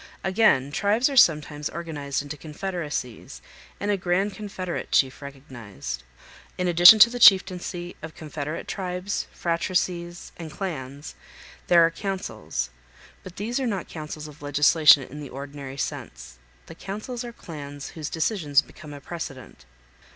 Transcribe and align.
Again, 0.23 0.71
tribes 0.71 1.09
are 1.11 1.15
sometimes 1.15 1.69
organized 1.69 2.23
into 2.23 2.35
confederacies, 2.35 3.39
and 3.79 3.91
a 3.91 3.97
grand 3.97 4.33
confederate 4.33 4.91
chief 4.91 5.21
recognized. 5.21 6.01
In 6.57 6.67
addition 6.67 6.97
to 6.97 7.09
the 7.11 7.19
chieftaincy 7.19 7.95
of 8.01 8.15
confederate 8.15 8.67
tribes, 8.67 9.27
phratries, 9.31 10.31
and 10.37 10.49
clans, 10.49 11.13
there 11.67 11.85
are 11.85 11.91
councils; 11.91 12.71
but 13.21 13.35
these 13.35 13.59
are 13.59 13.67
not 13.67 13.87
councils 13.87 14.27
of 14.27 14.41
legislation 14.41 15.03
in 15.03 15.19
the 15.19 15.29
ordinary 15.29 15.77
sense. 15.77 16.39
The 16.65 16.73
councils 16.73 17.23
are 17.23 17.31
clans 17.31 17.89
whose 17.89 18.09
decisions 18.09 18.63
become 18.63 18.95
a 18.95 19.01
precedent. 19.01 19.65